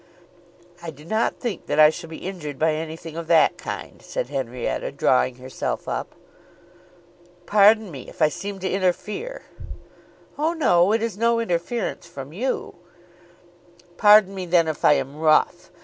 [0.81, 4.29] "I do not think that I shall be injured by anything of that kind," said
[4.29, 6.15] Henrietta, drawing herself up.
[7.45, 9.43] "Pardon me if I seem to interfere."
[10.39, 12.73] "Oh, no; it is no interference from you."
[13.97, 15.69] "Pardon me then if I am rough.